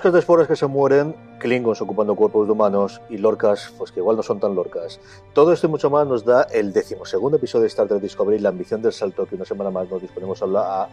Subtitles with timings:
[0.00, 4.16] de esporas que se mueren, Klingons ocupando cuerpos de humanos y lorcas, pues que igual
[4.16, 4.98] no son tan lorcas.
[5.34, 8.48] Todo esto y mucho más nos da el decimosegundo episodio de Star Trek Discovery, la
[8.48, 10.88] ambición del salto que una semana más nos disponemos a, hablar, a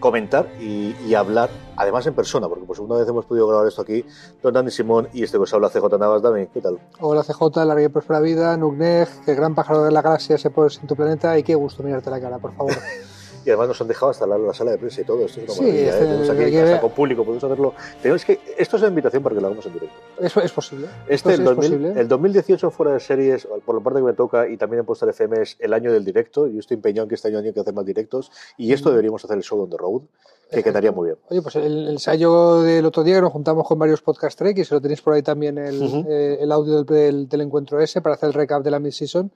[0.00, 3.80] comentar y, y, hablar, además en persona, porque por segunda vez hemos podido grabar esto
[3.80, 4.04] aquí,
[4.42, 6.20] don Dani Simón y este que os habla CJ Navas.
[6.20, 6.78] Dani, ¿qué tal?
[7.00, 10.68] Hola CJ, larga y próspera vida, Nugneg, qué gran pájaro de la galaxia se pone
[10.78, 12.72] en tu planeta y qué gusto mirarte la cara, por favor.
[13.44, 15.24] y además nos han dejado hasta la, la, sala de prensa y todo.
[15.24, 15.96] Esto es una maravilla.
[15.96, 16.00] ¿eh?
[16.00, 17.74] Tenemos aquí que con público, podemos hacerlo.
[18.00, 19.96] Tenemos que, esto es una invitación para que lo hagamos en directo.
[20.20, 20.86] Eso es posible.
[21.08, 22.00] Este, el, sí es 2000, posible.
[22.00, 25.08] el 2018 fuera de series, por la parte que me toca, y también en Postal
[25.10, 26.46] FM, es el año del directo.
[26.46, 28.30] Yo estoy empeñado en que este año hay que hacer más directos.
[28.56, 30.02] Y esto deberíamos hacer el show on the road,
[30.50, 31.18] que quedaría muy bien.
[31.30, 34.58] Oye, pues el, el ensayo del otro día que nos juntamos con varios podcast trek
[34.58, 36.04] y se lo tenéis por ahí también el, Ujú.
[36.08, 39.30] eh, el audio del, del- del encuentro ese para hacer el recap de la mid-season.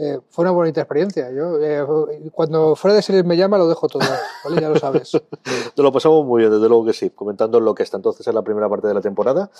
[0.00, 1.30] Eh, fue una bonita experiencia.
[1.32, 1.84] Yo, eh,
[2.32, 4.02] cuando fuera de series me llama, lo dejo todo.
[4.44, 4.60] ¿vale?
[4.60, 5.12] Ya lo sabes.
[5.76, 8.32] Nos lo pasamos muy bien, desde luego que sí, comentando lo que hasta entonces es
[8.32, 9.50] la primera parte de la temporada.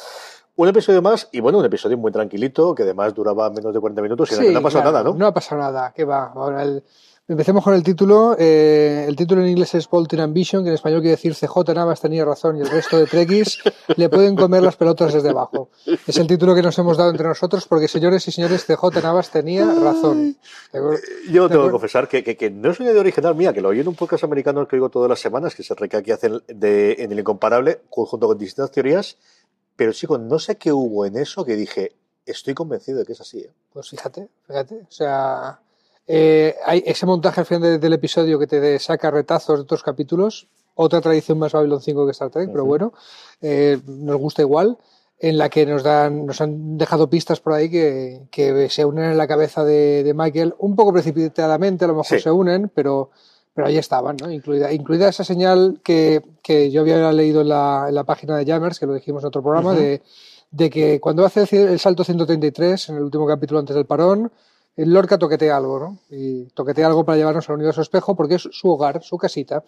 [0.54, 4.00] Un episodio más, y bueno, un episodio muy tranquilito, que además duraba menos de 40
[4.02, 5.16] minutos y que no ha pasado claro, nada, ¿no?
[5.16, 5.92] No ha pasado nada.
[5.94, 6.32] ¿Qué va?
[6.34, 6.84] Ahora el-
[7.30, 8.34] Empecemos con el título.
[8.38, 12.00] Eh, el título en inglés es Bolton Ambition, que en español quiere decir CJ Navas
[12.00, 13.58] tenía razón y el resto de Trekkies
[13.96, 15.68] le pueden comer las pelotas desde abajo.
[16.06, 19.30] Es el título que nos hemos dado entre nosotros porque, señores y señores, CJ Navas
[19.30, 20.38] tenía razón.
[20.72, 20.98] ¿De acuerdo?
[21.30, 23.68] Yo tengo que confesar que, que, que no es una idea original mía, que lo
[23.68, 26.40] oí en un podcast americano que oigo todas las semanas, que se reca que hacen
[26.46, 29.18] de, en el incomparable, junto con distintas teorías,
[29.76, 31.92] pero chico, no sé qué hubo en eso que dije,
[32.24, 33.40] estoy convencido de que es así.
[33.40, 33.50] ¿eh?
[33.70, 34.76] Pues fíjate, fíjate.
[34.76, 35.60] O sea,
[36.08, 39.82] eh, hay ese montaje al final de- del episodio que te saca retazos de otros
[39.82, 42.92] capítulos, otra tradición más Babylon 5 que Star Trek, pero bueno,
[43.42, 44.78] eh, nos gusta igual,
[45.20, 49.10] en la que nos dan, nos han dejado pistas por ahí que, que se unen
[49.10, 52.22] en la cabeza de, de Michael, un poco precipitadamente, a lo mejor Sí.
[52.22, 53.10] se unen, pero,
[53.52, 54.30] pero ahí estaban, ¿no?
[54.30, 58.46] Incluida, incluida esa señal que, que yo había leído en la, en la página de
[58.46, 60.02] Jammers, que lo dijimos en otro programa, de,
[60.52, 64.30] de que cuando hace el el salto 133, en el último capítulo antes del parón,
[64.78, 65.98] el Lorca toquetea algo, ¿no?
[66.08, 69.62] Y toquetea algo para llevarnos al universo espejo porque es su hogar, su casita.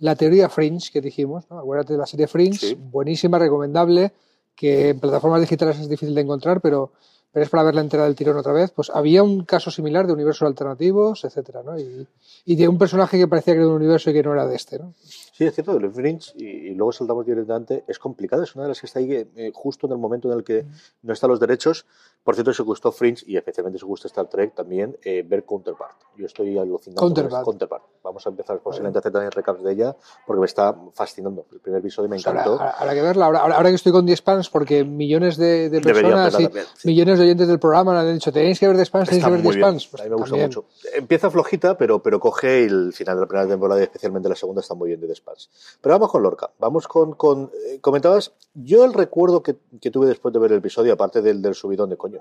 [0.00, 1.58] La teoría Fringe que dijimos, ¿no?
[1.58, 2.74] Acuérdate de la serie Fringe, Sí.
[2.74, 4.12] buenísima, recomendable,
[4.54, 6.92] que en plataformas digitales es difícil de encontrar, pero,
[7.36, 8.70] pero es para verla entera del tirón otra vez.
[8.70, 11.78] Pues había un caso similar de universos alternativos, etcétera, ¿no?
[11.78, 12.08] Y,
[12.46, 14.46] y de un personaje que parecía que era de un universo y que no era
[14.46, 14.94] de este, ¿no?
[15.02, 18.68] Sí, es cierto, el Fringe, y, y luego saltamos directamente, es complicado, es una de
[18.70, 20.64] las que está ahí eh, justo en el momento en el que
[21.02, 21.84] no están los derechos.
[22.24, 25.98] Por cierto, os gustó Fringe y especialmente os gusta Star Trek, también eh, ver Counterpart.
[26.16, 27.44] Yo estoy alucinando Counterpart.
[27.44, 27.82] Counterpart.
[28.02, 29.94] Vamos a empezar posiblemente a hacer también recaps de ella
[30.26, 31.44] porque me está fascinando.
[31.52, 32.62] El primer episodio me Pues ahora, encantó.
[32.62, 33.26] ahora- habrá que verla.
[33.26, 36.44] Ahora, ahora- ahora que estoy con 10 fans, porque millones de, de personas y
[36.76, 36.88] sí.
[36.88, 39.36] millones de oyentes del programa han dicho, tenéis que ver 10 fans, tenéis Está que
[39.36, 39.66] ver muy 10 bien.
[39.74, 39.86] fans.
[39.88, 40.48] Pues a mí me gusta también.
[40.48, 40.64] mucho.
[40.94, 44.60] Empieza flojita, pero, pero coge el final de la primera temporada y especialmente la segunda
[44.62, 45.50] está muy bien de Spans.
[45.80, 46.50] Pero vamos con Lorca.
[46.58, 47.12] Vamos con.
[47.12, 51.22] con eh, comentabas, yo el recuerdo que, que tuve después de ver el episodio, aparte
[51.22, 52.20] del, del subidón de coño,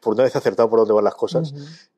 [0.00, 1.54] por una vez acertado por dónde van las cosas.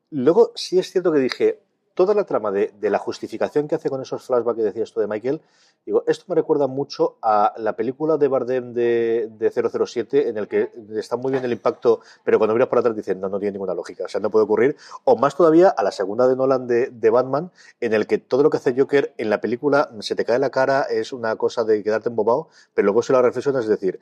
[0.09, 1.59] Luego sí es cierto que dije,
[1.93, 5.07] toda la trama de, la justificación que hace con esos flashbacks que decías tú de
[5.07, 5.41] Michael,
[5.85, 10.47] digo, esto me recuerda mucho a la película de Bardem de, de 007, en el
[10.47, 13.53] que está muy bien el impacto, pero cuando miras por atrás dicen, no, no tiene
[13.53, 14.75] ninguna lógica, o sea, no puede ocurrir.
[15.03, 18.49] O más todavía a la segunda de Nolan de, Batman, en el que todo lo
[18.49, 21.83] que hace Joker en la película se te cae la cara, es una cosa de
[21.83, 23.99] quedarte embobado, pero luego si la reflexionas es decir,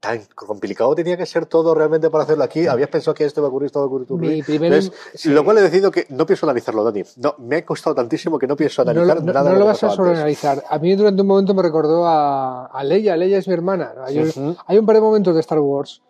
[0.00, 2.66] tan complicado tenía que ser todo realmente para hacerlo aquí.
[2.66, 4.08] Habías pensado que esto iba a ocurrir, esto va a ocurrir.
[4.10, 5.28] Mi primer- Entonces, sí.
[5.28, 7.02] Lo cual he decidido que no pienso analizarlo, Dani.
[7.18, 9.58] No, me ha costado tantísimo que no pienso No, analizar lo- no- nada no de
[9.60, 10.64] lo que vas a sobreanalizar.
[10.70, 13.14] A mí durante un momento me recordó a, a Leia.
[13.16, 13.92] Leia es mi hermana.
[13.94, 14.04] ¿no?
[14.06, 14.56] Hay, un- Ujú.
[14.66, 16.00] hay un par de momentos de Star Wars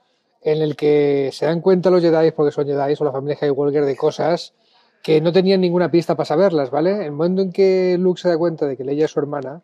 [0.42, 3.84] en el que se dan cuenta los Jedi, porque son Jedi o la familia Skywalker,
[3.84, 4.54] de cosas
[5.02, 7.04] que no tenían ninguna pista para saberlas, ¿vale?
[7.04, 9.62] El momento en que Luke se da cuenta de que Leia es su hermana,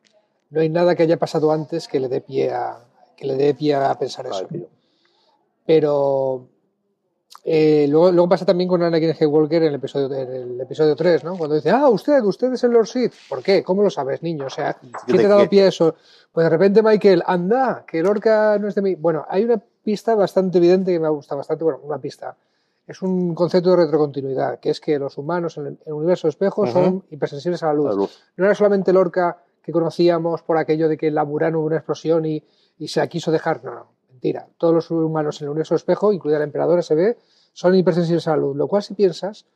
[0.51, 2.79] no hay nada que haya pasado antes que le dé pie a,
[3.17, 4.47] que le dé pie a pensar eso.
[4.47, 4.69] Tío.
[5.65, 6.49] Pero
[7.49, 11.23] eh, luego, luego pasa también con Anakin Skywalker en el episodio, en el episodio 3,
[11.23, 11.37] ¿no?
[11.37, 13.13] Cuando dice, ah, usted, usted es el Lord Sith.
[13.29, 13.63] ¿Por qué?
[13.63, 14.47] ¿Cómo lo sabes, niño?
[14.47, 15.95] O sea, ¿quién te ha dado pie a eso?
[16.33, 18.95] Pues de repente Michael, anda, que Lorca no es de mí.
[18.97, 22.37] Bueno, hay una pista bastante evidente que me gusta bastante, bueno, una pista.
[22.85, 26.63] Es un concepto de retrocontinuidad, que es que los humanos en el, el universo espejo
[26.63, 26.73] Ujú.
[26.73, 27.87] son hipersensibles a la luz.
[27.87, 28.25] La luz.
[28.37, 31.77] No era solamente Lorca que conocíamos por aquello de que en la Murano hubo una
[31.77, 32.43] explosión y,
[32.79, 33.65] y se la quiso dejar.
[33.65, 34.49] No, no, mentira.
[34.59, 37.17] Todos los humanos en el universo espejo, incluida la emperadora, se ve,
[37.53, 38.57] son hipersensibles a la luz.
[38.57, 39.47] Lo cual, si piensas,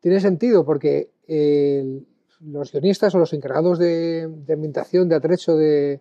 [0.00, 2.02] tiene sentido porque eh,
[2.40, 6.00] los guionistas o los encargados de, de ambientación, de atrecho de,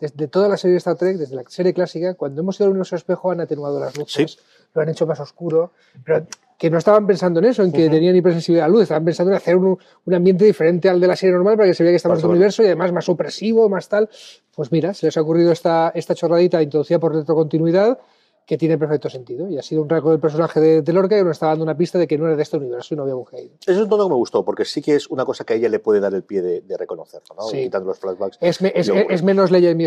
[0.00, 2.66] de, de toda la serie de Star Trek, desde la serie clásica, cuando hemos ido
[2.66, 4.38] al universo espejo han atenuado las luces,
[4.74, 5.72] lo han hecho más oscuro,
[6.04, 6.26] pero
[6.62, 7.90] que no estaban pensando en eso, en que Ujú.
[7.94, 11.08] tenían hipersensibilidad a la luz, estaban pensando en hacer un, un ambiente diferente al de
[11.08, 13.04] la serie normal para que se vea que estamos en otro universo y además más
[13.04, 14.08] supresivo, más tal.
[14.54, 17.98] Pues mira, se les ha ocurrido esta, esta chorradita introducida por retrocontinuidad
[18.46, 21.24] que tiene perfecto sentido y ha sido un rasgo del personaje de, de Lorca que
[21.24, 23.16] nos está dando una pista de que no era de este universo y no había
[23.16, 23.50] un Hale.
[23.60, 25.56] Eso es un tono que me gustó, porque sí que es una cosa que a
[25.56, 27.42] ella le puede dar el pie de, de reconocerlo, ¿no?
[27.48, 27.62] Sí.
[27.64, 28.38] Quitando los flashbacks.
[28.40, 29.84] Es, me- es, Yo, es- es menos Leia es mi,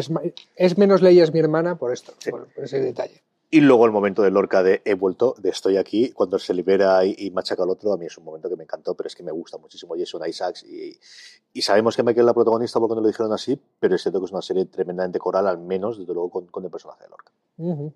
[0.58, 2.32] es menos es mi hermana por esto, Sí.
[2.32, 3.22] por, por ese detalle.
[3.56, 7.06] Y luego el momento de Lorca de he vuelto, de estoy aquí, cuando se libera
[7.06, 9.16] y, y machaca al otro, a mí es un momento que me encantó, pero es
[9.16, 10.98] que me gusta muchísimo Jason Isaacs y,
[11.54, 14.20] y sabemos que Michael es la protagonista porque no lo dijeron así, pero es cierto
[14.20, 17.10] que es una serie tremendamente coral, al menos, desde luego, con, con el personaje de
[17.10, 17.32] Lorca.
[17.58, 17.94] Ujú.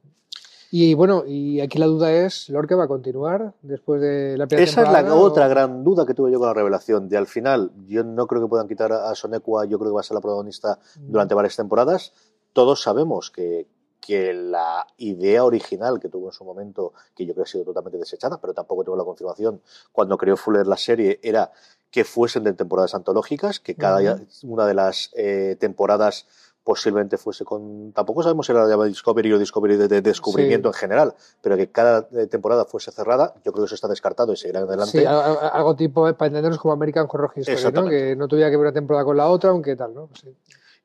[0.71, 4.63] Y bueno, y aquí la duda es, ¿Lorca va a continuar después de la primera
[4.69, 7.09] Esa es la temporada, o- otra gran duda que tuve yo con la revelación.
[7.09, 9.95] De al final, yo no creo que puedan quitar a a Sonekwa, yo creo que
[9.95, 12.13] va a ser la protagonista durante varias temporadas.
[12.53, 13.65] Todos sabemos que,
[13.99, 17.65] que la idea original que tuvo en su momento, que yo creo que ha sido
[17.65, 19.61] totalmente desechada, pero tampoco tengo la confirmación,
[19.91, 21.51] cuando creó Fuller la serie, era
[21.91, 24.25] que fuesen de temporadas antológicas, que cada Ujú.
[24.43, 26.27] una de las eh, temporadas
[26.63, 30.77] posiblemente fuese con, tampoco sabemos si era la Discovery o Discovery de, de descubrimiento Sí.
[30.77, 34.33] en general, pero que cada eh, temporada fuese cerrada, yo creo que eso está descartado
[34.33, 34.99] y seguirá adelante.
[34.99, 37.87] Sí, algo tipo, para entendernos como American Horror History, ¿no?
[37.89, 40.09] Que no tuviera que ver una temporada con la otra, aunque tal, ¿no?
[40.21, 40.35] Sí.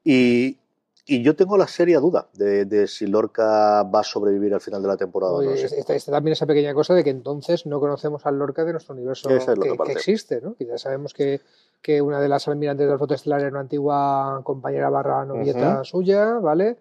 [0.05, 0.59] Y,
[1.07, 4.81] y yo tengo la seria duda de, de si Lorca va a sobrevivir al final
[4.81, 5.55] de la temporada o no.
[5.57, 5.67] Sé.
[5.67, 8.95] está, está también esa pequeña cosa de que entonces no conocemos al Lorca de nuestro
[8.95, 10.55] universo es que, que existe, ¿no?
[10.55, 11.43] Que ya sabemos que,
[11.83, 16.79] que una de las almirantes del fotoestelar era una antigua compañera barra novieta suya, ¿vale?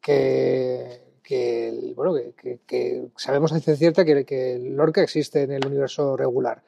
[0.00, 2.14] Que, que, bueno,
[2.66, 6.62] que, sabemos a ciencia cierta que, que Lorca existe en el universo regular.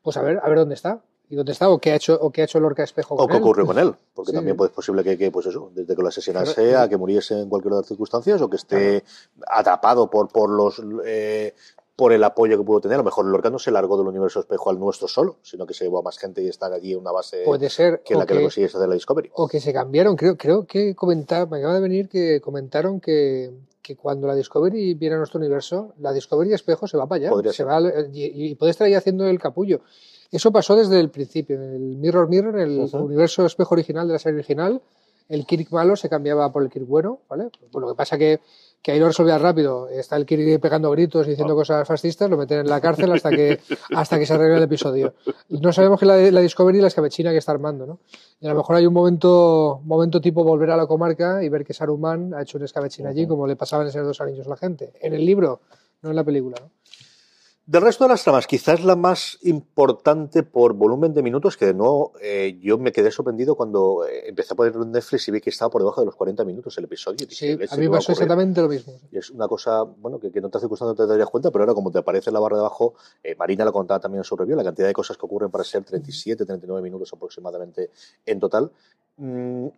[0.00, 1.02] Pues a ver, a ver dónde está.
[1.30, 1.68] ¿Y dónde está?
[1.70, 3.42] ¿O qué ha hecho, o qué ha hecho Lorca Espejo O con qué él?
[3.42, 4.36] ocurrió con él, porque Sí.
[4.36, 7.40] también pues, es posible que, que, pues eso, desde que lo asesinase a que muriese
[7.40, 9.02] en cualquier otra circunstancias o que esté
[9.46, 11.54] atrapado por, por los eh,
[11.96, 12.96] por el apoyo que pudo tener.
[12.96, 15.74] A lo mejor Lorca no se largó del universo espejo al nuestro solo, sino que
[15.74, 18.02] se llevó a más gente y está allí en una base Puede ser.
[18.04, 19.30] que la o que, le consiguiese hacer la Discovery.
[19.34, 23.52] O que se cambiaron, creo, creo que comentar, me acaba de venir que comentaron que,
[23.80, 27.30] que cuando la Discovery viene a nuestro universo, la Discovery espejo se va para allá.
[27.30, 27.68] Podría se ser.
[27.68, 27.80] va
[28.12, 29.80] y, y puede estar ahí haciendo el capullo.
[30.34, 31.54] Eso pasó desde el principio.
[31.54, 34.82] En el Mirror Mirror, en el universo espejo original de la serie original,
[35.28, 37.50] el Kirk malo se cambiaba por el Kirk bueno, ¿vale?
[37.70, 38.40] Pues lo que pasa que,
[38.82, 39.88] que ahí lo resolvían rápido.
[39.88, 43.30] Está el Kirk pegando gritos y diciendo cosas fascistas, lo meten en la cárcel hasta
[43.30, 43.60] que,
[43.94, 45.14] hasta que se arregle el episodio.
[45.50, 48.00] No sabemos que la, la Discovery la escabechina que está armando, ¿no?
[48.40, 51.64] Y a lo mejor hay un momento, momento tipo volver a la comarca y ver
[51.64, 54.50] que Saruman ha hecho un escabechín allí, como le pasaban en esos dos anillos a
[54.50, 54.92] la gente.
[55.00, 55.60] En el libro,
[56.02, 56.70] no en la película, ¿no?
[57.66, 61.72] Del resto de las tramas, quizás la más importante por volumen de minutos, que de
[61.72, 65.40] nuevo eh, yo me quedé sorprendido cuando eh, empecé a ponerlo en Netflix y vi
[65.40, 67.26] que estaba por debajo de los 40 minutos el episodio.
[67.30, 68.22] Sí, "Leche, a ¿qué mí pasó ocurrir?".
[68.24, 68.92] exactamente lo mismo.
[69.10, 71.62] Y es una cosa, bueno, que, que en otras circunstancias no te darías cuenta, pero
[71.64, 74.24] ahora como te aparece en la barra de abajo, eh, Marina lo contaba también en
[74.24, 77.88] su review, la cantidad de cosas que ocurren para ser 37, 39 minutos aproximadamente
[78.26, 78.70] en total.
[79.16, 79.68] Mm,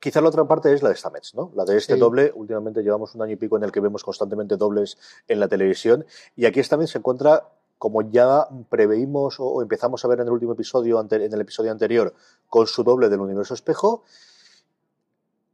[0.00, 1.52] Quizá la otra parte es la de Stamets, ¿no?
[1.54, 2.00] La de este Sí.
[2.00, 2.32] doble.
[2.34, 4.96] Últimamente llevamos un año y pico en el que vemos constantemente dobles
[5.28, 6.06] en la televisión.
[6.36, 10.54] Y aquí Stamets se encuentra, como ya preveímos o, empezamos a ver en el último
[10.54, 12.14] episodio, en el episodio anterior,
[12.48, 14.02] con su doble del universo espejo,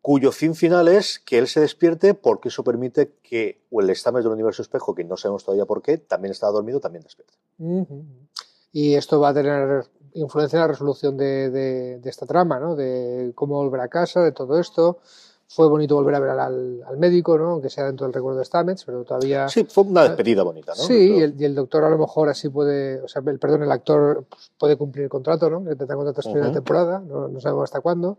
[0.00, 4.34] cuyo fin final es que él se despierte porque eso permite que el Stamets del
[4.34, 7.34] universo espejo, que no sabemos todavía por qué, también estaba dormido, también despierte.
[8.70, 9.86] Y esto va a tener
[10.16, 12.74] influencia en la resolución de, de- de esta trama, ¿no?
[12.76, 14.98] De cómo volver a casa, de todo esto.
[15.48, 17.50] Fue bonito volver a ver al, al médico, ¿no?
[17.50, 19.48] aunque sea dentro del recuerdo de Stamets, pero todavía...
[19.48, 20.82] Sí, fue una despedida bonita, ¿no?
[20.82, 23.62] Sí, y el, y el doctor a lo mejor así puede, o sea, el, perdón,
[23.62, 25.60] el actor pues, puede cumplir el contrato, ¿no?
[25.64, 26.54] Que tendrá contrato hasta final de Ujú.
[26.54, 28.18] temporada, no, no sabemos hasta cuándo,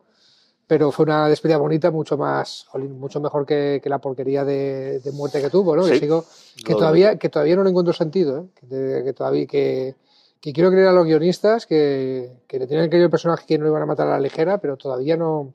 [0.68, 5.02] pero fue una despedida bonita, mucho más, jolín, mucho mejor que, que la porquería de,
[5.02, 5.84] de muerte que tuvo, ¿no?
[5.84, 6.00] Que Sí.
[6.00, 6.24] sigo,
[6.64, 8.44] que todavía, que todavía no le encuentro sentido, ¿eh?
[8.56, 9.96] que, te- que todavía, que,
[10.40, 13.66] que quiero creer a los guionistas que, que le tenían creído el personaje que no
[13.66, 15.54] lo iban a matar a la ligera, pero todavía no,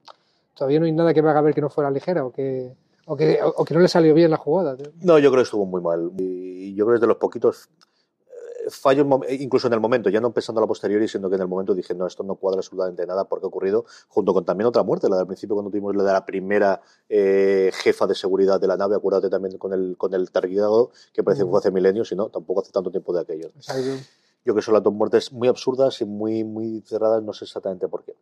[0.54, 2.72] todavía no hay nada que me haga ver que no fuera ligera o que,
[3.06, 4.76] o que, o, que no le salió bien la jugada.
[4.76, 4.92] tío.
[5.00, 6.10] No, yo creo que estuvo muy mal.
[6.18, 7.68] Y yo creo que es de los poquitos
[8.26, 11.28] eh, fallos, mom- eh, incluso en el momento, ya no pensando a la posteriori, sino
[11.28, 14.32] que en el momento dije, no, esto no cuadra absolutamente nada porque ha ocurrido, junto
[14.34, 18.06] con también otra muerte, la del principio cuando tuvimos la de la primera eh, jefa
[18.06, 21.50] de seguridad de la nave, acuérdate también con el, con el targuidado, que parece que
[21.50, 23.50] fue hace milenios, y no, tampoco hace tanto tiempo de aquello.
[23.58, 23.76] O sea,
[24.44, 27.88] yo- que son las dos muertes muy absurdas y muy, muy cerradas, no sé exactamente
[27.88, 28.14] por qué.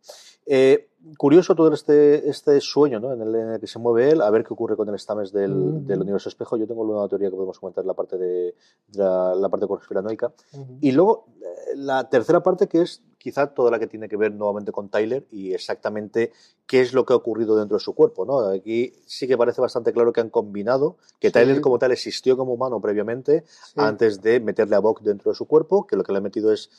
[0.45, 0.89] Eh,
[1.21, 3.13] curioso todo este, este sueño ¿no?
[3.13, 5.31] en, el, en el que se mueve él, a ver qué ocurre con el Stames
[5.31, 5.85] del, Mm.
[5.85, 6.57] del universo espejo.
[6.57, 8.55] Yo tengo una teoría que podemos comentar en la parte de,
[8.87, 10.33] de la, la parte conspiranoica.
[10.53, 10.77] Ujú.
[10.81, 14.33] Y luego eh, la tercera parte que es quizá toda la que tiene que ver
[14.33, 16.31] nuevamente con Tyler y exactamente
[16.65, 18.25] qué es lo que ha ocurrido dentro de su cuerpo.
[18.25, 18.39] ¿no?
[18.39, 21.33] Aquí sí que parece bastante claro que han combinado que Sí.
[21.33, 23.73] Tyler como tal existió como humano previamente Sí.
[23.75, 26.51] antes de meterle a Bok dentro de su cuerpo, que lo que le ha metido
[26.51, 26.71] es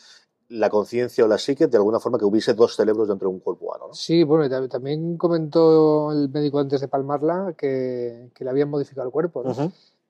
[0.53, 3.41] la conciencia o la psique de alguna forma que hubiese dos cerebros dentro de un
[3.41, 3.89] cuerpo humano.
[3.89, 3.95] ¿no?
[3.95, 8.69] Sí, bueno, y tam- también comentó el médico antes de palmarla que, que le habían
[8.71, 9.43] modificado el cuerpo.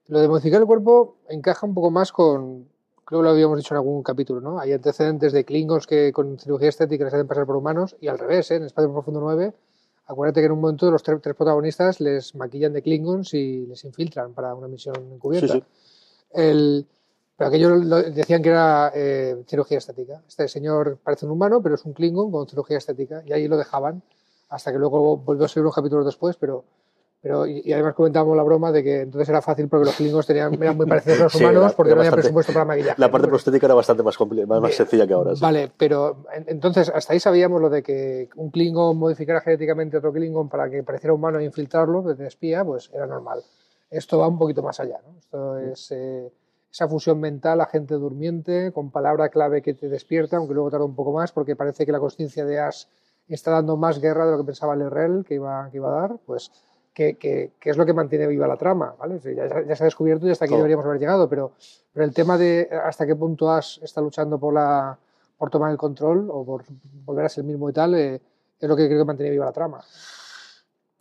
[0.09, 2.67] Lo de modificar el cuerpo encaja un poco más con,
[3.05, 4.59] creo que lo habíamos dicho en algún capítulo, ¿no?
[4.59, 8.19] Hay antecedentes de Klingons que con cirugía estética les hacen pasar por humanos y al
[8.19, 8.57] revés, ¿eh?
[8.57, 9.55] En Espacio Profundo 9,
[10.07, 13.85] acuérdate que en un momento los tre- tres protagonistas les maquillan de Klingons y les
[13.85, 15.53] infiltran para una misión encubierta.
[15.55, 15.65] Sí, sí.
[16.35, 16.87] El,
[17.37, 20.23] pero aquello lo- decían que era eh, cirugía estética.
[20.29, 23.23] Este señor parece un humano, pero es un Klingon con cirugía estética.
[23.27, 24.03] Y ahí lo dejaban
[24.51, 26.65] hasta que luego volvió a ser unos capítulos después, pero...
[27.25, 30.61] Pero, y, además comentábamos la broma de que entonces era fácil porque los Klingons tenían,
[30.61, 32.65] eran muy parecidos a los Sí, humanos era- porque era no había bastante- presupuesto para
[32.65, 33.01] maquillaje.
[33.01, 35.37] La parte prostética era bastante más, más, más sencilla que ahora.
[35.37, 35.41] sí.
[35.41, 39.99] Vale, pero en- entonces hasta ahí sabíamos lo de que un Klingon modificara genéticamente a
[40.01, 43.41] otro Klingon para que pareciera humano e infiltrarlo desde espía, pues era normal.
[43.89, 45.17] Esto va un poquito más allá, ¿no?
[45.17, 46.29] Esto es eh,
[46.73, 50.95] esa fusión mental, agente durmiente, con palabra clave que te despierta, aunque luego tarda un
[50.97, 52.85] poco más, porque parece que la conciencia de Ash
[53.29, 56.17] está dando más guerra de lo que pensaba Lerrell que iba, que iba a dar,
[56.25, 56.51] pues
[56.95, 59.19] que, que- que es lo que mantiene viva la trama, ¿vale?
[59.35, 60.59] Ya, ya se ha descubierto y hasta aquí Todo.
[60.59, 61.53] deberíamos haber llegado, pero,
[61.93, 64.99] pero el tema de hasta qué punto Ash está luchando por la
[65.39, 66.63] por tomar el control o por
[67.05, 68.21] volver a ser el mismo y tal, eh,
[68.61, 69.83] es lo que creo que mantiene viva la trama.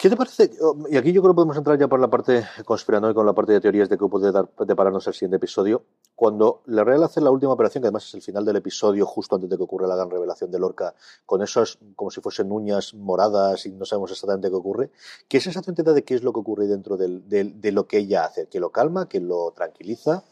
[0.01, 0.49] ¿Qué te parece?
[0.89, 3.51] Y aquí yo creo que podemos entrar ya por la parte conspiranoica, con la parte
[3.53, 5.83] de teorías de qué puede dar, depararnos el siguiente episodio.
[6.15, 9.35] Cuando la Real hace la última operación, que además es el final del episodio, justo
[9.35, 10.95] antes de que ocurra la gran revelación de Lorca,
[11.27, 14.89] con esos como si fuesen uñas moradas y no sabemos exactamente qué ocurre,
[15.27, 17.85] ¿qué sensación te da de qué es lo que ocurre dentro del- del- de lo
[17.85, 18.47] que ella hace?
[18.47, 19.07] ¿Que lo calma?
[19.07, 20.23] ¿Que lo tranquiliza?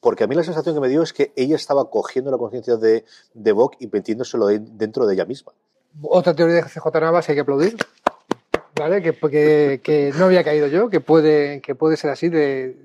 [0.00, 2.76] Porque a mí la sensación que me dio es que ella estaba cogiendo la conciencia
[2.76, 5.52] de, de Bok y metiéndoselo de- dentro de ella misma.
[6.02, 7.76] Otra teoría de CJ Navas que hay que aplaudir,
[8.76, 9.02] ¿vale?
[9.02, 12.76] Que, que, que no había caído yo, que puede, que puede ser así de...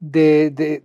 [0.00, 0.82] de, de-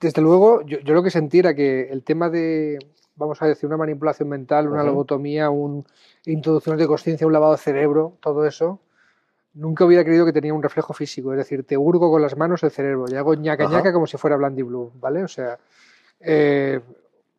[0.00, 2.78] desde luego, yo, yo lo que sentí era que el tema de,
[3.16, 5.84] vamos a decir, una manipulación mental, una lobotomía, un
[6.24, 8.80] introducción de conciencia, un lavado de cerebro, todo eso,
[9.54, 11.32] nunca hubiera creído que tenía un reflejo físico.
[11.32, 13.76] Es decir, te hurgo con las manos el cerebro y hago ñaca Ajá.
[13.76, 15.22] ñaca como si fuera Blandy Blue, ¿vale?
[15.22, 15.58] O sea,
[16.20, 16.80] eh,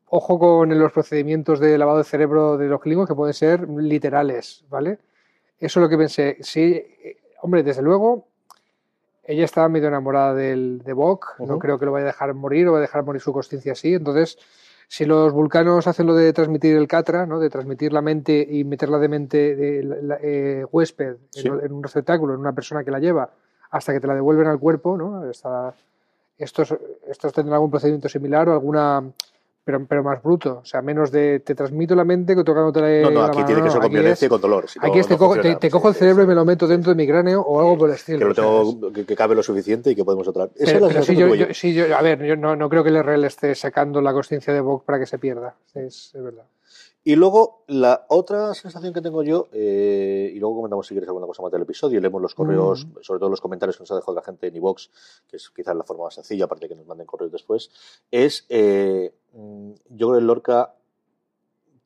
[0.10, 4.64] ojo con los procedimientos de lavado de cerebro de los clínicos que pueden ser literales,
[4.70, 5.00] ¿vale?
[5.60, 6.38] Eso es lo que pensé.
[6.42, 8.28] Sí, eh, hombre, desde luego,
[9.24, 12.68] ella estaba medio enamorada del, de Bok, no creo que lo vaya a dejar morir
[12.68, 13.94] o va a dejar morir su consciencia así.
[13.96, 14.38] Entonces,
[14.88, 17.40] si los vulcanos hacen lo de transmitir el Catra, ¿no?
[17.40, 21.48] de transmitir la mente y meterla de mente de la- la- eh, huésped en- Sí.
[21.48, 23.30] en, un receptáculo, en una persona que la lleva,
[23.72, 25.30] hasta que te la devuelven al cuerpo, ¿no?
[26.38, 26.74] Estos,
[27.08, 29.04] estos tendrán algún procedimiento similar o alguna,
[29.68, 33.02] pero, pero más bruto, o sea, menos de te transmito la mente que tocándote la
[33.02, 34.70] No, no, la aquí mano, tiene que ser con violencia y es- con dolor.
[34.70, 35.60] si no, Aquí es, te, no cojo, te, funciona.
[35.60, 36.26] te Sí, cojo el cerebro sí.
[36.26, 38.20] y me lo meto dentro de mi cráneo o algo por el estilo.
[38.20, 40.26] que lo tengo que, que cabe lo suficiente y que podemos.
[40.26, 42.56] Esa pero, es la pero sí, sensación yo, yo- sí, yo- a ver, yo no,
[42.56, 45.56] no creo que el RL esté sacando la conciencia de Bok para que se pierda.
[45.76, 46.46] Es, es verdad.
[47.08, 51.26] Y luego, la otra sensación que tengo yo, eh, y luego comentamos si quieres alguna
[51.26, 52.98] cosa más del episodio, y leemos los correos, Mm.
[53.02, 54.90] sobre todo los comentarios que nos ha dejado la gente en iVox,
[55.26, 57.70] que es quizás la forma más sencilla, aparte de que nos manden correos después,
[58.12, 60.74] es, eh, mm, yo creo que Lorca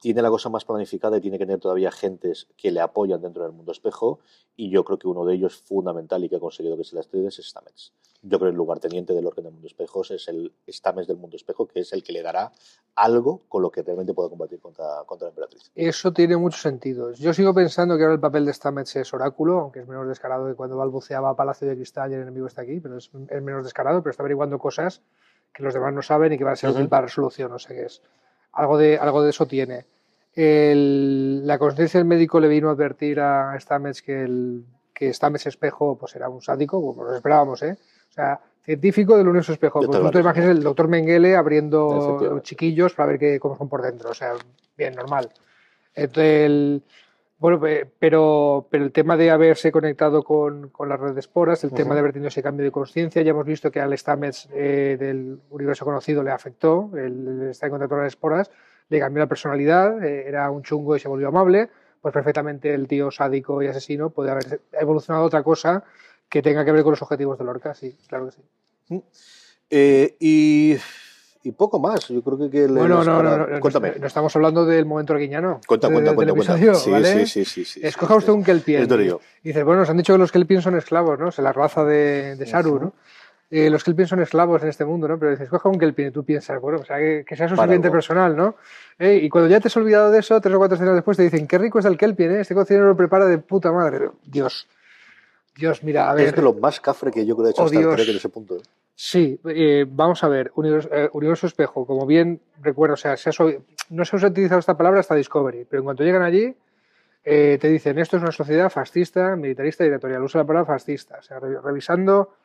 [0.01, 3.43] tiene la cosa más planificada y tiene que tener todavía gentes que le apoyan dentro
[3.43, 4.20] del mundo espejo
[4.58, 7.01] y yo creo que uno de ellos fundamental y que ha conseguido que se la
[7.01, 7.93] estudie es Stamets.
[8.24, 11.36] Yo creo que el lugarteniente del orden del mundo espejo es el Stamets del mundo
[11.36, 12.51] espejo, que es el que le dará
[12.96, 15.72] algo con lo que realmente pueda combatir contra, contra la emperatriz.
[15.75, 17.20] Eso tiene muchos sentidos.
[17.20, 20.48] Yo sigo pensando que ahora el papel de Stamets es oráculo, aunque es menos descarado
[20.48, 23.41] que cuando balbuceaba a Palacio de Cristal y el enemigo está aquí, pero es, es
[23.43, 25.03] menos descarado, pero está averiguando cosas
[25.53, 27.75] que los demás no saben y que van a ser útil para resolución, no sé
[27.75, 28.01] qué es.
[28.53, 29.86] Algo de, algo de eso tiene.
[30.34, 35.48] El, la conciencia del médico le vino a advertir a Stamets que, el, que Stamets
[35.48, 37.77] espejo pues era un sádico, como lo esperábamos, ¿eh?
[38.10, 39.79] O sea, científico del universo espejo.
[39.81, 43.81] Pues tú te imaginas el doctor Mengele abriendo chiquillos para ver qué, cómo son por
[43.81, 44.10] dentro.
[44.10, 44.34] O sea,
[44.77, 45.29] bien, normal.
[45.93, 46.84] Entonces, el,
[47.41, 51.71] bueno, pero, pero el tema de haberse conectado con, con la red de esporas, el
[51.71, 54.95] tema de haber tenido ese cambio de conciencia, ya hemos visto que al Stamets eh,
[55.00, 58.51] del universo conocido le afectó, el, estar en contacto con las esporas,
[58.89, 62.88] le cambió la personalidad, eh, era un chungo y se volvió amable, pues perfectamente el
[62.88, 65.83] tío sádico y asesino puede haber evolucionado a otra cosa
[66.29, 68.41] que tenga que ver con los objetivos de Lorca, sí, claro que sí.
[68.89, 69.00] Mm.
[69.71, 70.77] Eh, y
[71.43, 72.07] y poco más.
[72.07, 72.50] Yo creo que.
[72.50, 73.93] que bueno, no, no, no, Cuéntame.
[74.00, 75.62] No, estamos hablando del momento arguiñano.
[75.67, 76.33] Cuenta, cuenta, cuenta.
[76.33, 77.25] Episodio, sí, ¿vale?
[77.25, 78.88] sí, sí, sí, Escoja usted un Kelpien.
[79.43, 81.29] Y dice, bueno, nos han dicho que los Kelpien son esclavos, ¿no?
[81.29, 82.93] Es la raza de, de Saru, ¿no?
[83.50, 85.19] Eh, los Kelpien son esclavos en este mundo, ¿no?
[85.19, 87.91] Pero dices, escoja un Kelpien y tú piensas, bueno, o sea, que, sea su sirviente
[87.91, 88.55] personal, ¿no?
[88.98, 91.24] Eh, y cuando ya te has olvidado de eso, tres o cuatro escenas después te
[91.24, 92.41] dicen, qué rico es el Kelpien, ¿eh?
[92.41, 94.10] Este cocinero lo prepara de puta madre.
[94.24, 94.69] Dios.
[95.57, 96.27] Dios, mira, a ver.
[96.27, 98.15] Es de lo más cafre que yo creo que he hecho oh, hasta Trek en
[98.15, 98.55] ese punto.
[98.55, 98.62] ¿eh?
[98.95, 103.31] Sí, eh, vamos a ver, universo, eh, universo, espejo, como bien recuerdo, o sea, se
[103.89, 106.55] no se ha utilizado esta palabra hasta Discovery, pero en cuanto llegan allí,
[107.24, 111.39] te dicen, esto es una sociedad fascista, militarista dictatorial, usa la palabra fascista, o sea,
[111.39, 112.36] revisando,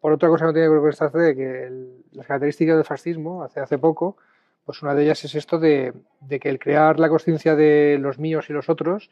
[0.00, 1.70] por otra cosa no tiene que ver con esta de que
[2.12, 4.16] las características del fascismo, hace, hace poco,
[4.64, 5.92] pues una de ellas es esto de
[6.28, 9.10] que el crear la conciencia de los míos y los otros,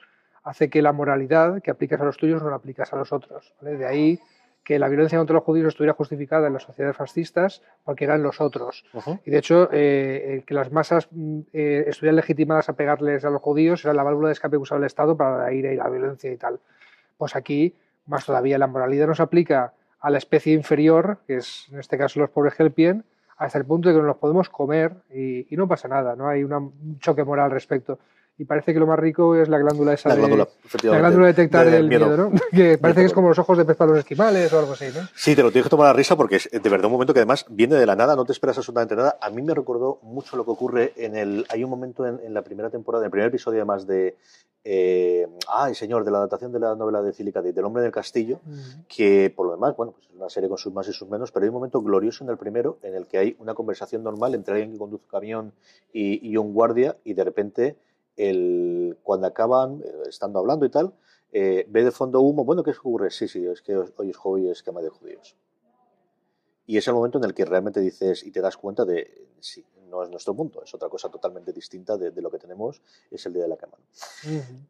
[0.48, 3.54] hace que la moralidad que aplicas a los tuyos no la aplicas a los otros.
[3.60, 4.18] De ahí
[4.68, 8.38] que la violencia contra los judíos estuviera justificada en las sociedades fascistas porque eran los
[8.38, 8.84] otros.
[9.24, 13.40] Y de hecho, eh, que las masas mm, eh, estuvieran legitimadas a pegarles a los
[13.40, 15.88] judíos era la válvula de escape que usaba el Estado para la ira y la
[15.88, 16.60] violencia y tal.
[17.16, 21.68] Pues aquí, más todavía, la moralidad no se aplica a la especie inferior, que es
[21.72, 23.04] en este caso los pobres Helpien,
[23.38, 26.28] hasta el punto de que nos los podemos comer y, y no pasa nada, no
[26.28, 27.98] hay un choque moral al respecto
[28.38, 30.48] y parece que lo más rico es la glándula esa la glándula,
[30.80, 32.30] de, la glándula de detectar el miedo, ¿no?
[32.52, 34.86] Que parece que es como los ojos de pez para los esquimales o algo así,
[34.94, 35.08] ¿no?
[35.16, 37.18] Sí, te lo tienes que tomar a risa porque es de verdad un momento que
[37.18, 39.18] además viene de la nada, no te esperas absolutamente nada.
[39.20, 41.46] A mí me recordó mucho lo que ocurre en el...
[41.48, 44.16] Hay un momento en, la primera temporada, en el primer episodio además de...
[44.62, 48.40] Eh, ay, señor, de la adaptación de la novela de Cílica del hombre del castillo,
[48.86, 51.32] que por lo demás, bueno, pues es una serie con sus más y sus menos,
[51.32, 54.34] pero hay un momento glorioso en el primero en el que hay una conversación normal
[54.34, 55.52] entre alguien que conduce un camión
[55.92, 57.76] y, y un guardia y de repente
[58.18, 60.92] el, cuando acaban, eh, estando hablando y tal,
[61.32, 63.10] eh, ve de fondo humo, bueno, ¿qué ocurre?
[63.10, 65.36] Sí, sí, es que hoy es hoy esquema de judíos.
[66.66, 69.64] Y es el momento en el que realmente dices y te das cuenta de, sí,
[69.88, 73.32] no es nuestro punto, es otra cosa totalmente distinta de, lo que tenemos, es el
[73.32, 73.74] día de la cama.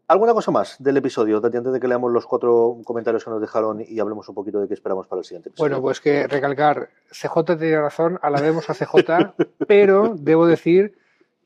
[0.06, 3.84] ¿Alguna cosa más del episodio, antes de que leamos los cuatro comentarios que nos dejaron
[3.84, 5.70] y hablemos un poquito de qué esperamos para el siguiente episodio?
[5.70, 9.34] Bueno, pues que recalcar, CJ tiene razón, alabemos a CJ,
[9.66, 10.96] pero debo decir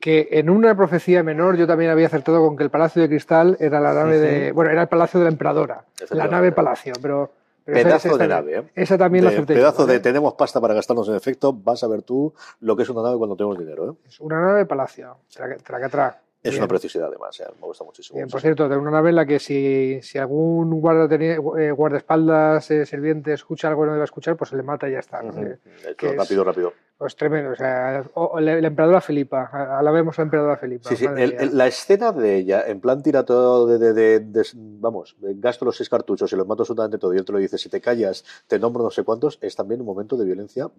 [0.03, 3.55] que en una profecía menor yo también había acertado con que el Palacio de Cristal
[3.61, 4.51] era la nave de.
[4.51, 5.85] Bueno, era el Palacio de la Emperadora.
[6.09, 7.31] La nave Palacio, pero.
[7.63, 8.63] pedazo de nave, ¿eh?
[8.75, 9.53] Esa también la acerté.
[9.53, 12.89] Pedazo de tenemos pasta para gastarnos en efecto, vas a ver tú lo que es
[12.89, 14.07] una nave cuando tenemos dinero, ¿eh?
[14.09, 15.55] Es una nave Palacio, traca,
[15.87, 16.19] traca.
[16.43, 17.45] Es una preciosidad además, ¿eh?
[17.61, 18.17] me gusta muchísimo.
[18.17, 21.71] Bien, por cierto, tengo una nave en la que si, si algún guarda tenía, eh,
[21.71, 24.99] guardaespaldas, eh, sirviente, escucha algo que no debe escuchar, pues se le mata y ya
[24.99, 25.21] está.
[25.21, 26.73] rápido, rápido.
[27.03, 28.05] Pues tremendo, o sea,
[28.39, 30.87] la, emperadora Filipa, alabemos a la emperadora Filipa.
[30.87, 31.05] Sí, sí,
[31.51, 35.89] la escena de ella, en plan tira todo de, de, de, vamos, gasto los seis
[35.89, 38.57] cartuchos y los mato absolutamente todo y él te lo dice, si te callas, te
[38.57, 40.71] nombro no sé cuántos, es también un momento de violencia.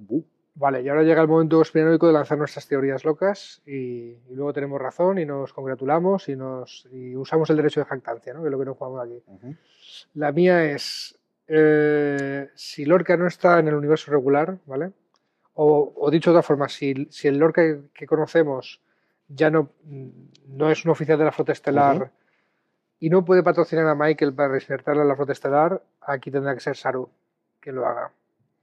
[0.55, 4.81] Vale, y ahora llega el momento espinoico de lanzar nuestras teorías locas y, luego tenemos
[4.81, 8.41] razón y nos congratulamos y, nos, y usamos el derecho de jactancia, ¿no?
[8.41, 9.23] que es lo que nos jugamos aquí.
[10.15, 14.93] La mía es, eh, si Lorca no está en el universo regular, ¿vale?
[15.55, 17.63] O, dicho de otra forma, si, si el Lorca
[17.95, 18.81] que, conocemos
[19.29, 19.71] ya no,
[20.49, 22.11] no es un oficial de la flota estelar
[22.99, 26.61] y no puede patrocinar a Michael para respetarle a la flota estelar, aquí tendrá que
[26.61, 27.09] ser Saru
[27.61, 28.11] quien lo haga.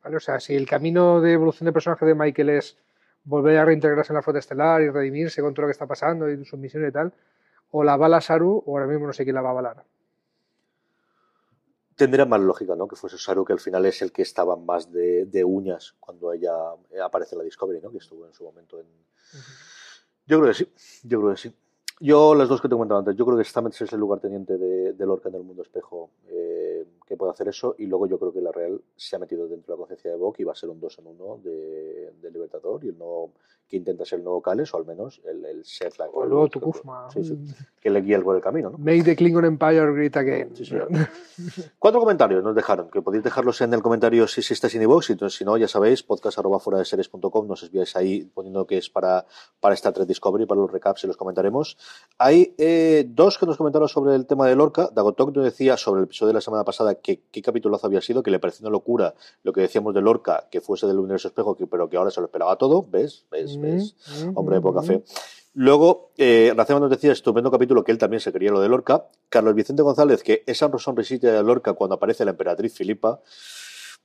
[0.03, 0.17] ¿vale?
[0.17, 2.77] O sea, si el camino de evolución de personaje de Michael es
[3.23, 6.29] volver a reintegrarse en la flota estelar y redimirse con todo lo que está pasando
[6.29, 7.13] y su misión y tal,
[7.71, 9.83] o la bala Saru o ahora mismo no sé quién la va a avalar
[12.01, 12.87] tendría más lógica, ¿no?
[12.87, 16.51] Que fuese Saru, que al final es el que estaba más de, uñas cuando ella
[17.03, 17.91] aparece en la Discovery, ¿no?
[17.91, 18.87] Que estuvo en su momento en...
[20.25, 20.67] Yo creo que sí,
[21.03, 21.53] yo creo que sí.
[21.99, 24.19] Yo, las dos que te he comentado antes, yo creo que Stamets es el lugar
[24.19, 27.75] teniente de, de Lorca en el mundo espejo eh, que puede hacer eso.
[27.77, 30.17] Y luego yo creo que la Real se ha metido dentro de la conciencia de
[30.17, 32.83] Bock y va a ser un 2 en 1 de, de Libertador.
[32.85, 33.31] Y el nuevo,
[33.67, 35.97] que intenta ser el nuevo Cales, o al menos el, el set.
[35.97, 37.09] la- O luego Tukufma.
[37.11, 37.37] Sí, sí,
[37.81, 38.77] que le guía por el camino, ¿no?
[38.77, 40.55] Make the Klingon Empire great again.
[40.55, 40.73] Sí.
[41.79, 45.09] Cuatro comentarios nos dejaron, que podéis dejarlos en el comentario si, si estáis en iVoox,
[45.09, 48.65] y entonces si no, ya sabéis, podcast arroba fuera de series.com, nos enviáis ahí poniendo
[48.67, 49.25] que es para,
[49.59, 51.77] para Star Trek Discovery, para los recaps y los comentaremos.
[52.17, 54.89] Hay eh, dos que nos comentaron sobre el tema de Lorca.
[54.93, 58.23] Dagotok nos decía sobre el episodio de la semana pasada que qué capitulazo había sido,
[58.23, 61.55] que le pareció una locura lo que decíamos de Lorca, que fuese del universo espejo,
[61.55, 62.85] que, pero que ahora se lo esperaba todo.
[62.89, 63.25] ¿Ves?
[63.31, 63.59] ¿Ves?
[63.59, 63.95] ¿Ves?
[64.25, 64.85] Mm, Hombre de mm, poca mm.
[64.85, 65.03] fe.
[65.53, 69.07] Luego, eh, Racema nos decía, estupendo capítulo, que él también se quería lo de Lorca.
[69.27, 73.21] Carlos Vicente González, que esa sonrisita de Lorca cuando aparece la emperatriz Filipa.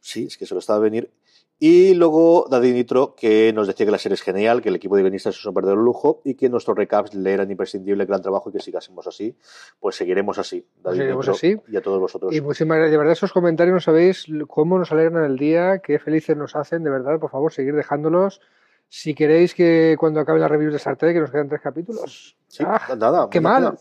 [0.01, 1.11] Sí, es que se lo estaba a venir.
[1.59, 4.95] Y luego Daddy Nitro, que nos decía que la serie es genial, que el equipo
[4.95, 8.51] de guionistas es un verdadero lujo y que nuestros recaps le eran imprescindible, gran trabajo
[8.51, 9.35] y que sigásemos así.
[9.81, 10.67] Pues seguiremos así.
[10.83, 11.57] Daddy Seguiremos Nitro así.
[11.73, 12.35] Y a todos vosotros.
[12.35, 12.91] Y muchísimas gracias.
[12.93, 16.85] De verdad, esos comentarios no sabéis cómo nos alegran el día, qué felices nos hacen.
[16.85, 18.43] De verdad, por favor, seguir dejándolos.
[18.89, 22.37] Si queréis que cuando acaben las reviews de Star Trek, que nos quedan tres capítulos.
[22.49, 23.29] Sí, Ah, nada.
[23.31, 23.79] qué mal.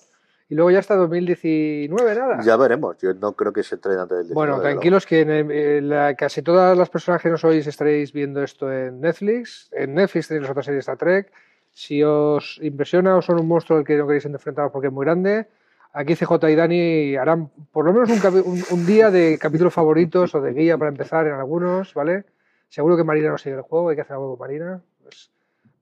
[0.48, 2.42] Y luego ya hasta 2019, nada.
[2.44, 2.98] Ya veremos.
[3.00, 6.42] Yo no creo que se entrene antes del 19, Bueno, tranquilos que en, la- casi
[6.42, 9.70] todas las personas que nos oís estaréis viendo esto en Netflix.
[9.72, 11.32] En Netflix tenéis las otras series de Star Trek.
[11.72, 15.04] Si os impresiona o son un monstruo al que no queréis enfrentaros porque es muy
[15.06, 15.48] grande,
[15.94, 20.34] aquí CJ y Dani harán por lo menos un, un- un día de capítulos favoritos
[20.36, 22.24] o de guía para empezar en algunos, ¿vale?
[22.70, 24.82] Seguro que Marina no sigue el juego, hay que hacer algo con Marina.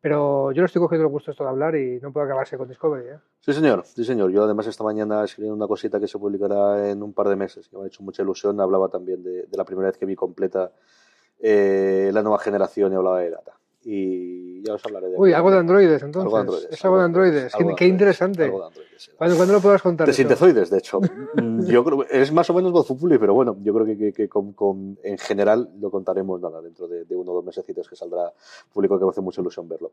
[0.03, 2.67] Pero yo no estoy cogiendo el gusto esto de hablar y no puedo acabarse con
[2.67, 3.07] Discovery.
[3.07, 3.19] ¿eh?
[3.39, 4.31] Sí, señor, sí, señor.
[4.31, 7.69] Yo además esta mañana escribí una cosita que se publicará en un par de meses,
[7.69, 8.59] que me ha hecho mucha ilusión.
[8.59, 10.73] Hablaba también de, de la primera vez que vi completa
[11.39, 13.53] eh, la nueva generación y hablaba de Data.
[13.85, 16.25] Y ya os hablaré de Uy, algo de androides entonces.
[16.25, 17.55] Algo de androides, es algo de androides.
[17.55, 18.43] algo Qué, interesante.
[18.45, 19.11] algo de androides, sí.
[19.17, 20.07] ¿Cuándo, cuándo lo podrás contar?
[20.07, 20.17] De eso?
[20.17, 20.99] sintezoides, de hecho.
[21.35, 24.29] Mm, Yo creo es más o menos Gozupuli, pero bueno, yo creo que, que- que
[24.29, 27.95] con, con- en general lo contaremos nada, dentro de, de uno o dos mesecitos que
[27.95, 28.31] saldrá
[28.71, 29.91] público que me hace mucha ilusión verlo.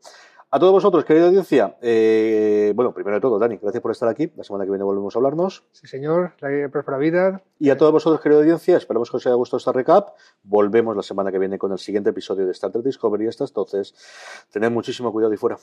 [0.50, 4.31] A todos vosotros, querida audiencia, eh, bueno, primero de todo, Dani, gracias por estar aquí.
[4.37, 5.64] La semana que viene volvemos a hablarnos.
[5.72, 6.33] Sí, señor.
[6.40, 7.42] La próspera vida.
[7.59, 10.11] Y a todos vosotros, querida audiencia, esperamos que os haya gustado esta recap.
[10.42, 13.29] Volvemos la semana que viene con el siguiente episodio de Star Trek Discovery.
[13.29, 13.79] Hasta entonces,
[14.52, 15.58] tened muchísimo cuidado y fuera.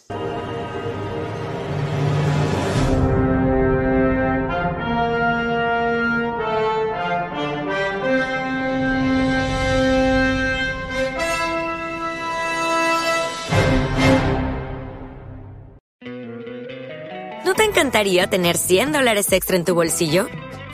[17.45, 20.27] ¿No te encantaría tener 100 dólares extra en tu bolsillo?